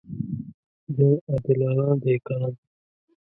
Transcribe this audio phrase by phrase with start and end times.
[0.95, 2.49] جنګ عادلانه دی کنه.